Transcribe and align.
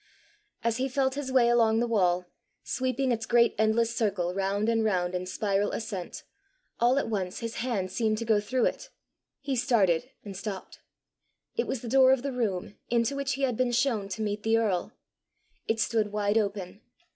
As 0.63 0.77
he 0.77 0.89
felt 0.89 1.13
his 1.13 1.31
way 1.31 1.47
along 1.47 1.79
the 1.79 1.85
wall, 1.85 2.25
sweeping 2.63 3.11
its 3.11 3.27
great 3.27 3.53
endless 3.59 3.95
circle 3.95 4.33
round 4.33 4.67
and 4.67 4.83
round 4.83 5.13
in 5.13 5.27
spiral 5.27 5.71
ascent, 5.73 6.23
all 6.79 6.97
at 6.97 7.07
once 7.07 7.41
his 7.41 7.57
hand 7.57 7.91
seemed 7.91 8.17
to 8.17 8.25
go 8.25 8.39
through 8.39 8.65
it; 8.65 8.89
he 9.41 9.55
started 9.55 10.09
and 10.25 10.35
stopped. 10.35 10.79
It 11.55 11.67
was 11.67 11.81
the 11.81 11.87
door 11.87 12.11
of 12.13 12.23
the 12.23 12.33
room 12.33 12.79
into 12.89 13.15
which 13.15 13.33
he 13.33 13.43
had 13.43 13.55
been 13.55 13.71
shown 13.71 14.09
to 14.09 14.23
meet 14.23 14.41
the 14.41 14.57
earl! 14.57 14.91
It 15.67 15.79
stood 15.79 16.11
wide 16.11 16.39
open. 16.39 16.81